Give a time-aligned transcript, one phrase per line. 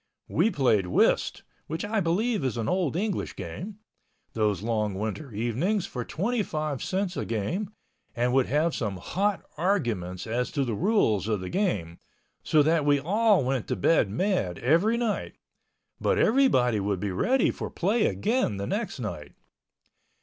[0.27, 3.77] We played whist (which I believe is an old English game)
[4.33, 7.69] those long winter evenings for 25 cents a game
[8.15, 11.99] and would have some hot arguments as to the rules of the game,
[12.41, 17.69] so that we all went to bed mad every night—but everybody would be ready for
[17.69, 19.33] play again the next night.